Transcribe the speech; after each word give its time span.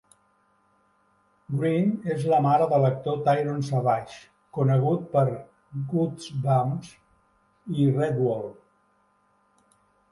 Green 1.59 1.91
és 2.13 2.25
la 2.31 2.39
mare 2.45 2.67
de 2.71 2.79
l'actor 2.85 3.19
Tyrone 3.27 3.67
Savage, 3.67 4.17
conegut 4.59 5.05
per 5.13 5.25
"Goosebumps" 5.93 6.93
i 7.79 7.89
"Redwall". 8.01 8.53